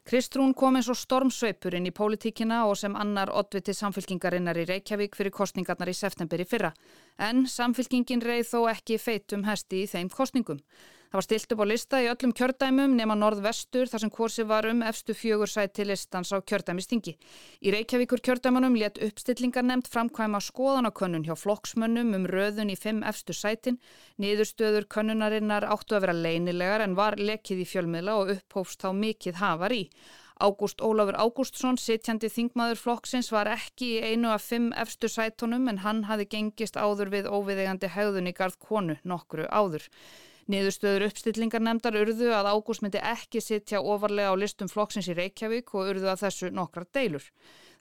Kristrún 0.05 0.51
kom 0.53 0.75
eins 0.77 0.85
og 0.93 0.99
stormsveipur 0.99 1.73
inn 1.73 1.87
í 1.89 1.91
pólitíkina 1.97 2.59
og 2.69 2.75
sem 2.77 2.93
annar 2.93 3.31
oddviti 3.33 3.73
samfélkingarinnar 3.73 4.59
í 4.61 4.65
Reykjavík 4.69 5.17
fyrir 5.17 5.33
kostningarnar 5.33 5.89
í 5.89 5.95
september 5.97 6.43
í 6.43 6.45
fyrra. 6.45 6.69
En 7.17 7.47
samfélkingin 7.49 8.21
reið 8.21 8.51
þó 8.51 8.59
ekki 8.69 8.99
feitum 9.01 9.47
hesti 9.49 9.81
í 9.81 9.87
þeim 9.89 10.11
kostningum. 10.13 10.59
Það 11.05 11.17
var 11.19 11.25
stilt 11.25 11.53
upp 11.53 11.61
á 11.63 11.65
lista 11.69 11.99
í 12.03 12.07
öllum 12.11 12.33
kjördæmum 12.35 12.95
nema 12.97 13.15
norðvestur 13.15 13.87
þar 13.91 14.03
sem 14.03 14.11
korsi 14.11 14.43
var 14.49 14.67
um 14.67 14.81
efstu 14.83 15.13
fjögur 15.15 15.51
sæti 15.51 15.85
listans 15.85 16.33
á 16.33 16.41
kjördæmistingi. 16.41 17.13
Í 17.63 17.71
Reykjavíkur 17.75 18.23
kjördæmanum 18.25 18.75
let 18.79 18.99
uppstillingar 18.99 19.63
nefnd 19.63 19.87
framkvæma 19.93 20.41
skoðanakönnun 20.43 21.23
hjá 21.29 21.37
flokksmönnum 21.39 22.11
um 22.17 22.27
röðun 22.27 22.73
í 22.73 22.75
fimm 22.75 22.99
efstu 23.07 23.37
sætin. 23.37 23.79
Niðurstöður 24.19 24.89
könnunarinnar 24.91 25.69
áttu 25.69 25.95
að 25.95 26.07
vera 26.07 26.19
leinilegar 26.25 26.83
en 26.83 26.99
var 26.99 27.15
lekið 27.21 27.63
í 27.63 27.69
fjölmiðla 27.69 28.19
og 28.19 28.35
upphófst 28.35 28.83
þá 28.83 28.91
mikið 28.99 29.43
hafar 29.45 29.77
í. 29.77 29.85
Ágúst 30.35 30.81
Ólafur 30.83 31.15
Ágústsson, 31.15 31.77
sitjandi 31.79 32.27
þingmaður 32.27 32.81
flokksins, 32.81 33.31
var 33.31 33.47
ekki 33.47 33.93
í 33.95 34.01
einu 34.03 34.33
af 34.33 34.43
fimm 34.43 34.73
efstu 34.75 35.07
sætonum 35.07 35.69
en 35.71 35.79
hann 35.85 36.03
hafi 36.09 36.27
gengist 36.27 36.75
áður 36.75 37.13
við 37.13 37.29
óviðegandi 37.31 37.87
hegðun 37.93 38.27
í 38.27 38.35
garð 38.35 38.59
konu 38.59 38.97
nokkru 39.07 39.47
áður. 39.47 39.87
Niðurstöður 40.45 41.07
uppstillingar 41.07 41.63
nefndar 41.65 41.95
urðu 41.97 42.27
að 42.37 42.51
Ágúst 42.53 42.83
myndi 42.85 42.99
ekki 43.01 43.39
sittja 43.41 43.79
ofarlega 43.81 44.29
á 44.29 44.37
listum 44.37 44.69
flokksins 44.69 45.07
í 45.09 45.15
Reykjavík 45.17 45.71
og 45.73 45.89
urðu 45.89 46.11
að 46.11 46.19
þessu 46.21 46.51
nokkrar 46.53 46.85
deilur. 46.93 47.25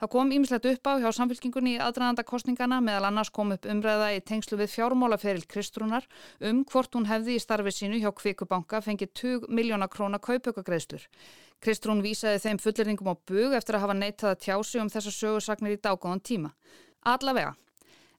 Það 0.00 0.11
kom 0.14 0.33
ímislegt 0.33 0.68
upp 0.71 0.88
á 0.88 0.92
hjá 1.02 1.11
samfélkingunni 1.12 1.75
í 1.76 1.83
aðdraðanda 1.85 2.25
kostningana 2.25 2.80
meðal 2.80 3.11
annars 3.11 3.30
kom 3.37 3.52
upp 3.52 3.68
umræða 3.68 4.09
í 4.16 4.23
tengslu 4.25 4.59
við 4.62 4.73
fjármálaferil 4.73 5.44
Kristrúnar 5.44 6.09
um 6.40 6.62
hvort 6.73 6.97
hún 6.97 7.09
hefði 7.11 7.37
í 7.37 7.42
starfi 7.44 7.75
sínu 7.76 8.00
hjá 8.00 8.11
Kvikubanka 8.16 8.80
fengið 8.85 9.12
20 9.21 9.52
miljóna 9.52 9.88
króna 9.92 10.18
kaupökagreðslur. 10.25 11.04
Kristrún 11.61 12.00
vísaði 12.04 12.40
þeim 12.47 12.62
fullerningum 12.64 13.12
á 13.12 13.14
bug 13.28 13.59
eftir 13.61 13.76
að 13.76 13.85
hafa 13.85 13.99
neitað 14.00 14.33
að 14.33 14.40
tjási 14.49 14.80
um 14.80 14.92
þessa 14.92 15.12
sögursagnir 15.14 15.76
í 15.76 15.83
dágóðan 15.85 16.25
tíma. 16.25 16.54
Allavega, 17.04 17.54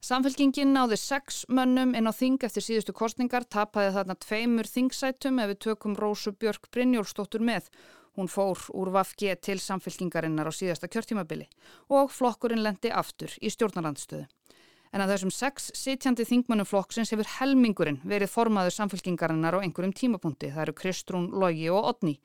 Samfélkingin 0.06 0.70
náði 0.70 1.00
sex 1.02 1.40
mönnum 1.50 1.96
inn 1.98 2.06
á 2.06 2.14
þing 2.14 2.44
eftir 2.46 2.62
síðustu 2.62 2.94
kostningar, 2.94 3.42
tapaði 3.50 3.96
þarna 3.96 4.16
tveimur 4.22 4.68
þingsætum 4.70 5.40
ef 5.42 5.48
við 5.50 5.60
tökum 5.66 5.96
Rósu 5.98 6.34
Björk 6.38 6.68
Brynjólfsdóttur 6.76 7.42
með. 7.42 7.72
Hún 8.14 8.30
fór 8.30 8.62
úr 8.78 8.92
Vafge 8.94 9.34
til 9.42 9.56
samfélkingarinnar 9.58 10.46
á 10.46 10.54
síðasta 10.54 10.92
kjörtímabili 10.94 11.48
og 11.90 12.14
flokkurinn 12.14 12.62
lendi 12.62 12.94
aftur 12.94 13.34
í 13.42 13.50
stjórnarandstöðu. 13.50 14.28
En 14.94 15.02
að 15.02 15.16
þessum 15.16 15.34
sex 15.34 15.72
sitjandi 15.74 16.28
þingmönnum 16.30 16.70
flokksins 16.70 17.10
hefur 17.16 17.32
helmingurinn 17.40 17.98
verið 18.06 18.30
formaður 18.36 18.78
samfélkingarinnar 18.78 19.58
á 19.58 19.64
einhverjum 19.66 19.98
tímapunkti. 20.04 20.54
Það 20.54 20.68
eru 20.68 20.80
Kristrún, 20.84 21.32
Logi 21.34 21.66
og 21.74 21.96
Odni. 21.96 22.20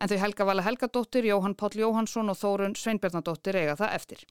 En 0.00 0.08
þau 0.08 0.16
Helga 0.24 0.48
Vala 0.48 0.64
Helgadóttir, 0.64 1.28
Jóhann 1.28 1.58
Páll 1.60 1.76
Jóhansson 1.76 2.32
og 2.32 2.40
Þórun 2.40 2.78
Sveinbjörnadóttir 2.78 3.60
eiga 3.60 3.76
það 3.76 4.00
eftir. 4.00 4.24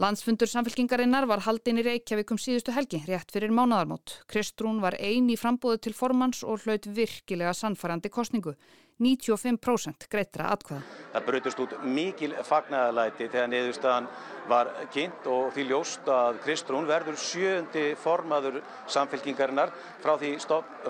Landsfundur 0.00 0.48
samfélkingarinnar 0.48 1.26
var 1.28 1.42
haldin 1.44 1.76
í 1.76 1.82
Reykjavík 1.84 2.30
um 2.32 2.38
síðustu 2.40 2.72
helgi, 2.72 3.02
rétt 3.04 3.34
fyrir 3.34 3.52
mánadarmót. 3.52 4.14
Kristrún 4.32 4.78
var 4.80 4.94
eini 4.96 5.34
frambóðu 5.36 5.76
til 5.84 5.92
formans 5.92 6.40
og 6.40 6.62
hlaut 6.64 6.86
virkilega 6.96 7.52
sannfærandi 7.58 8.08
kostningu. 8.08 8.54
95% 9.00 10.08
greitra 10.12 10.50
atkvæða. 10.54 10.82
Það 11.10 11.24
brutust 11.26 11.60
út 11.64 11.72
mikil 11.82 12.34
fagnæðalæti 12.46 13.28
þegar 13.32 13.48
niðurstaðan 13.50 14.08
var 14.50 14.70
kynnt 14.92 15.26
og 15.30 15.50
því 15.54 15.64
ljóst 15.70 16.08
að 16.10 16.40
Kristrún 16.44 16.88
verður 16.88 17.16
sjöndi 17.20 17.84
formaður 18.00 18.60
samfélkingarinnar 18.90 19.72
frá 20.02 20.12
því 20.20 20.32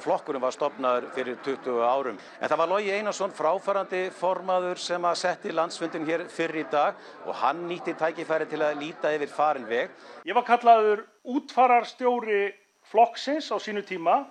flokkurum 0.02 0.42
var 0.42 0.54
stopnaður 0.56 1.08
fyrir 1.14 1.38
20 1.44 1.80
árum. 1.84 2.18
En 2.40 2.48
það 2.48 2.62
var 2.62 2.72
Lógi 2.72 2.92
Einarsson 2.96 3.34
fráfarandi 3.36 4.02
formaður 4.16 4.80
sem 4.82 5.06
að 5.06 5.20
setti 5.22 5.54
landsfundin 5.54 6.08
hér 6.08 6.26
fyrir 6.32 6.64
í 6.64 6.66
dag 6.72 6.98
og 7.26 7.38
hann 7.42 7.64
nýtti 7.68 7.94
tækifæri 8.00 8.48
til 8.50 8.62
að 8.64 8.82
líta 8.82 9.14
yfir 9.14 9.32
farin 9.32 9.68
veg. 9.68 9.94
Ég 10.26 10.36
var 10.36 10.48
kallaður 10.48 11.06
útfararstjóri 11.24 12.42
flokksins 12.90 13.50
á 13.54 13.56
sínu 13.62 13.84
tíma 13.86 14.24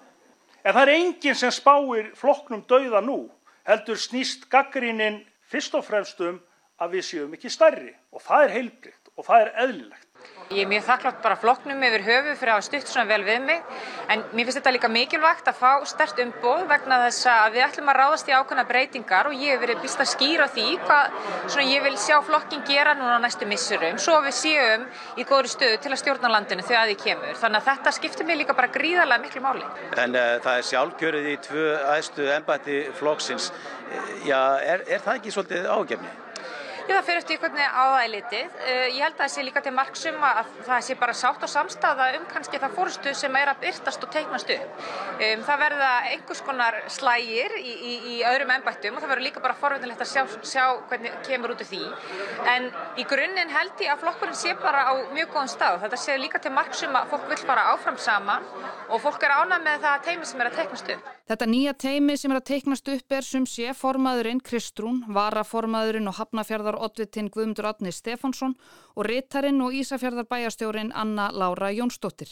en 0.63 0.74
það 0.74 0.81
er 0.83 0.95
enginn 0.98 1.38
sem 1.38 1.53
spáir 1.53 2.12
flokknum 2.19 2.65
dauða 2.67 3.01
nú 3.05 3.21
heldur 3.68 4.00
snýst 4.00 4.48
gaggrínin 4.51 5.24
fyrst 5.50 5.75
og 5.75 5.86
fremst 5.88 6.22
um 6.22 6.39
að 6.80 6.96
við 6.96 7.08
séum 7.10 7.34
ekki 7.36 7.51
stærri 7.51 7.92
og 8.12 8.24
það 8.24 8.46
er 8.46 8.56
heilbrikt 8.58 9.12
og 9.16 9.25
það 9.28 9.46
er 9.46 9.51
eðlilegt. 9.66 10.09
Ég 10.50 10.63
er 10.63 10.70
mjög 10.70 10.86
þakklátt 10.88 11.18
bara 11.22 11.36
flokknum 11.38 11.84
yfir 11.86 12.01
höfu 12.08 12.32
fyrir 12.39 12.56
að 12.56 12.63
stutt 12.65 12.89
svona 12.89 13.06
vel 13.06 13.22
við 13.22 13.44
mig 13.46 13.74
en 14.10 14.24
mér 14.34 14.48
finnst 14.48 14.58
þetta 14.58 14.72
líka 14.74 14.89
mikilvægt 14.89 15.50
að 15.51 15.60
fá 15.60 15.84
stert 15.86 16.22
umboð 16.24 16.63
vegna 16.72 16.98
þess 17.03 17.27
að 17.29 17.50
við 17.53 17.65
ætlum 17.68 17.91
að 17.91 18.00
ráðast 18.00 18.32
í 18.32 18.34
ákveðna 18.34 18.63
breytingar 18.72 19.29
og 19.29 19.36
ég 19.38 19.53
hef 19.53 19.62
verið 19.62 19.84
býst 19.84 20.01
að 20.01 20.10
skýra 20.10 20.48
því 20.56 20.63
hvað 20.88 21.20
svona 21.53 21.65
ég 21.70 21.86
vil 21.86 21.94
sjá 22.01 22.15
flokkin 22.25 22.63
gera 22.65 22.96
núna 22.98 23.20
næstu 23.22 23.46
missurum 23.51 24.00
svo 24.01 24.15
við 24.25 24.36
séum 24.39 24.88
í 25.22 25.25
góðri 25.29 25.51
stöðu 25.53 25.77
til 25.84 25.91
að 25.94 26.01
stjórna 26.01 26.32
landinu 26.34 26.65
þegar 26.65 26.89
því 26.89 26.98
kemur 27.03 27.38
þannig 27.44 27.60
að 27.60 27.70
þetta 27.70 27.94
skiptir 28.00 28.29
mig 28.32 28.39
líka 28.41 28.56
bara 28.58 28.72
gríðarlega 28.74 29.25
miklu 29.27 29.44
máli. 29.46 29.68
En 30.01 30.18
uh, 30.18 30.32
það 30.41 30.56
er 30.56 30.65
sjálfkjörið 30.72 31.29
í 31.29 31.36
tvö 31.46 31.68
aðstu 31.94 32.25
ennbætti 32.39 32.79
flokksins, 32.98 33.51
já 34.25 34.41
er, 34.65 34.82
er 34.89 35.06
það 35.06 35.22
ekki 35.22 35.36
svolítið 35.38 35.70
ágefni? 35.77 36.15
Já, 36.89 36.96
það 36.96 37.05
fyrir 37.05 37.19
eftir 37.22 37.38
hvernig 37.38 37.67
á 37.69 37.84
það 37.86 38.00
er 38.01 38.10
litið. 38.10 38.53
Uh, 38.58 38.86
ég 38.89 39.03
held 39.03 39.12
að 39.13 39.19
það 39.19 39.31
sé 39.31 39.43
líka 39.46 39.62
til 39.62 39.74
marksum 39.77 40.24
að 40.25 40.39
það 40.65 40.79
sé 40.88 40.96
bara 40.98 41.13
sátt 41.19 41.43
og 41.46 41.51
samstafa 41.51 42.08
um 42.17 42.25
kannski 42.31 42.62
það 42.63 42.74
fórstu 42.79 43.13
sem 43.19 43.38
er 43.38 43.51
að 43.51 43.60
byrtast 43.62 44.08
og 44.08 44.12
teiknast 44.15 44.53
upp. 44.55 44.79
Um, 45.19 45.43
það 45.46 45.62
verða 45.63 45.91
einhvers 46.15 46.41
konar 46.48 46.79
slægir 46.96 47.53
í, 47.60 47.75
í, 47.91 47.93
í 48.15 48.17
öðrum 48.31 48.55
ennbættum 48.55 48.98
og 48.98 49.05
það 49.05 49.13
verður 49.13 49.27
líka 49.27 49.46
bara 49.46 49.60
forveitinlegt 49.62 50.01
að 50.08 50.12
sjá, 50.15 50.25
sjá 50.55 50.65
hvernig 50.89 51.22
kemur 51.29 51.53
út 51.53 51.62
af 51.62 51.69
því. 51.69 51.84
En 52.55 52.67
í 52.98 53.05
grunninn 53.13 53.53
held 53.53 53.86
ég 53.86 53.93
að 53.93 54.03
flokkurinn 54.08 54.41
sé 54.41 54.58
bara 54.58 54.88
á 54.89 54.93
mjög 55.13 55.29
góðan 55.36 55.53
stað. 55.53 55.81
Þetta 55.86 56.03
sé 56.08 56.17
líka 56.17 56.41
til 56.41 56.55
marksum 56.58 56.98
að 56.98 57.13
fólk 57.13 57.29
vil 57.29 57.41
fara 57.46 57.69
áfram 57.75 58.01
saman 58.01 58.50
og 58.89 58.98
fólk 59.05 59.29
er 59.29 59.38
ánað 59.38 59.65
með 59.69 59.86
það 59.86 60.05
teimi 60.10 60.34
sem 60.34 60.41
er 60.41 60.50
að 60.50 60.63
teiknast 60.63 60.96
upp. 60.98 61.19
Þetta 61.29 61.45
nýja 61.45 61.75
teimi 61.77 62.15
sem 62.17 62.31
er 62.33 62.39
að 62.39 62.48
teiknast 62.48 62.88
upp 62.89 63.13
er 63.13 63.25
sem 63.27 63.43
sé 63.45 63.69
formaðurinn 63.77 64.39
Kristrún, 64.41 65.03
varaformaðurinn 65.13 66.09
og 66.09 66.15
hafnafjörðar 66.17 66.79
oddvitinn 66.88 67.29
Guðmundur 67.29 67.67
Átni 67.69 67.91
Stefánsson 67.93 68.55
og 68.95 69.05
ritarinn 69.05 69.62
og 69.62 69.77
Ísafjörðar 69.77 70.25
bæjastjórin 70.25 70.89
Anna 70.89 71.27
Laura 71.29 71.69
Jónsdóttir. 71.69 72.31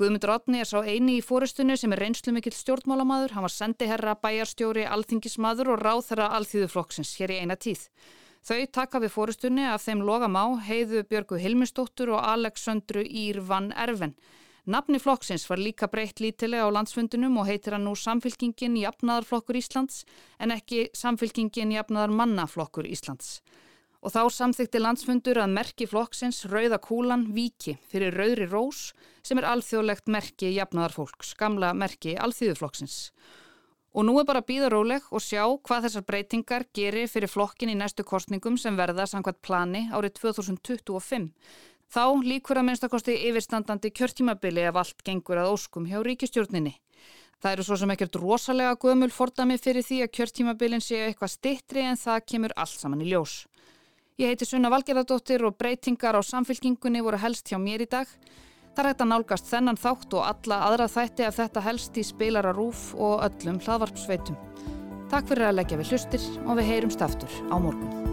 Guðmundur 0.00 0.32
Átni 0.32 0.62
er 0.64 0.70
sá 0.70 0.80
eini 0.80 1.18
í 1.18 1.26
fórustunni 1.26 1.76
sem 1.76 1.92
er 1.92 2.00
reynslu 2.06 2.32
mikill 2.32 2.56
stjórnmálamadur, 2.56 3.36
hann 3.36 3.44
var 3.44 3.52
sendiherra, 3.52 4.16
bæjarstjóri, 4.24 4.88
alþingismadur 4.88 5.74
og 5.74 5.84
ráþara 5.84 6.32
alþýðuflokksins 6.38 7.12
hér 7.20 7.36
í 7.36 7.42
eina 7.44 7.60
tíð. 7.60 7.84
Þau 8.48 8.64
taka 8.72 9.02
við 9.04 9.12
fórustunni 9.12 9.68
af 9.68 9.84
þeim 9.84 10.00
loga 10.08 10.32
má 10.32 10.56
heiðu 10.64 11.04
Björgu 11.04 11.36
Hilmisdóttur 11.36 12.16
og 12.16 12.24
Aleksandru 12.32 13.04
Írvan 13.04 13.74
Erven. 13.76 14.16
Nafni 14.62 15.00
flokksins 15.02 15.42
var 15.50 15.58
líka 15.58 15.88
breytt 15.90 16.20
lítilega 16.22 16.62
á 16.62 16.70
landsfundunum 16.70 17.40
og 17.42 17.48
heitir 17.48 17.74
hann 17.74 17.82
nú 17.82 17.96
Samfylkingin 17.98 18.76
Jafnaðarflokkur 18.78 19.58
Íslands 19.58 20.04
en 20.38 20.54
ekki 20.54 20.84
Samfylkingin 20.94 21.72
Jafnaðar 21.74 22.14
Mannaflokkur 22.14 22.86
Íslands. 22.86 23.40
Og 24.06 24.14
þá 24.14 24.22
samþykti 24.30 24.78
landsfundur 24.78 25.40
að 25.42 25.56
merki 25.56 25.88
flokksins 25.90 26.44
Rauða 26.46 26.78
kúlan 26.78 27.26
Víki 27.34 27.74
fyrir 27.90 28.14
Rauðri 28.14 28.46
Rós 28.52 28.92
sem 29.26 29.42
er 29.42 29.48
alþjóðlegt 29.50 30.06
merki 30.06 30.54
Jafnaðarfólks, 30.54 31.34
gamla 31.34 31.74
merki 31.74 32.14
alþjóðuflokksins. 32.14 33.08
Og 33.92 34.06
nú 34.06 34.14
er 34.16 34.24
bara 34.24 34.40
að 34.40 34.48
býða 34.48 34.70
róleg 34.72 35.10
og 35.12 35.20
sjá 35.20 35.42
hvað 35.42 35.88
þessar 35.88 36.06
breytingar 36.06 36.62
gerir 36.72 37.10
fyrir 37.12 37.28
flokkin 37.28 37.74
í 37.74 37.76
næstu 37.76 38.06
kostningum 38.08 38.54
sem 38.56 38.78
verða 38.78 39.04
samkvæmt 39.10 39.42
plani 39.44 39.82
árið 39.92 40.14
2025. 40.22 41.28
Þá 41.92 42.24
líkur 42.24 42.56
að 42.56 42.70
minnstakosti 42.70 43.18
yfirstandandi 43.28 43.90
kjörtímabili 43.92 44.62
ef 44.64 44.78
allt 44.80 45.02
gengur 45.04 45.42
að 45.42 45.50
óskum 45.52 45.84
hjá 45.90 45.98
ríkistjórninni. 46.00 46.72
Það 47.42 47.56
eru 47.56 47.64
svo 47.66 47.76
sem 47.76 47.90
ekkert 47.92 48.16
rosalega 48.22 48.78
gömul 48.80 49.10
fordami 49.12 49.58
fyrir 49.60 49.84
því 49.84 49.98
að 50.04 50.12
kjörtímabilin 50.16 50.80
séu 50.80 51.02
eitthvað 51.04 51.34
stittri 51.34 51.82
en 51.84 52.00
það 52.00 52.24
kemur 52.32 52.54
allt 52.56 52.78
saman 52.78 53.02
í 53.04 53.10
ljós. 53.10 53.42
Ég 54.20 54.32
heiti 54.32 54.48
Sunna 54.48 54.70
Valgerðardóttir 54.72 55.44
og 55.44 55.58
breytingar 55.60 56.16
á 56.16 56.22
samfélkingunni 56.24 57.02
voru 57.04 57.20
helst 57.20 57.52
hjá 57.52 57.58
mér 57.60 57.84
í 57.84 57.90
dag. 57.90 58.08
Það 58.72 58.88
hægt 58.88 59.04
að 59.04 59.10
nálgast 59.12 59.50
þennan 59.50 59.80
þátt 59.82 60.16
og 60.16 60.24
alla 60.30 60.60
aðra 60.70 60.88
þætti 60.94 61.26
af 61.28 61.36
þetta 61.42 61.66
helst 61.66 62.00
í 62.00 62.06
spilararúf 62.08 62.86
og 62.96 63.26
öllum 63.26 63.60
hlaðvarpsveitum. 63.66 64.40
Takk 65.12 65.28
fyrir 65.28 65.50
að 65.50 65.58
leggja 65.60 65.82
við 65.82 65.92
hlustir 65.92 66.30
og 66.46 66.56
við 66.56 66.72
heyrumst 66.72 67.04
aftur 67.04 67.40
á 67.52 67.56
morgun. 67.60 68.11